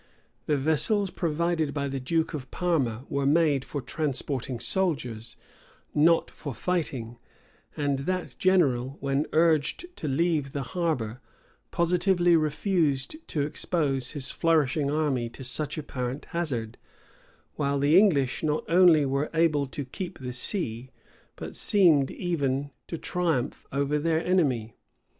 The 0.47 0.57
vessels 0.57 1.11
provided 1.11 1.75
by 1.75 1.87
the 1.87 1.99
duke 1.99 2.33
of 2.33 2.49
Parma 2.49 3.05
were 3.07 3.27
made 3.27 3.63
for 3.63 3.83
transporting 3.83 4.59
soldiers, 4.59 5.35
not 5.93 6.31
for 6.31 6.55
fighting; 6.55 7.19
and 7.77 7.99
that 7.99 8.35
general, 8.39 8.97
when 8.99 9.27
urged 9.31 9.85
to 9.97 10.07
leave 10.07 10.53
the 10.53 10.63
harbor, 10.63 11.21
positively 11.69 12.35
refused 12.35 13.15
to 13.27 13.41
expose 13.41 14.13
his 14.13 14.31
flourishing 14.31 14.89
army 14.89 15.29
to 15.29 15.43
such 15.43 15.77
apparent 15.77 16.25
hazard; 16.33 16.79
while 17.53 17.77
the 17.77 17.95
English 17.95 18.41
not 18.41 18.63
only 18.67 19.05
were 19.05 19.29
able 19.35 19.67
to 19.67 19.85
keep 19.85 20.17
the 20.17 20.33
sea, 20.33 20.89
but 21.35 21.55
seemed 21.55 22.09
even 22.09 22.71
to 22.87 22.97
triumph 22.97 23.67
over 23.71 23.99
their 23.99 24.25
enemy. 24.25 24.73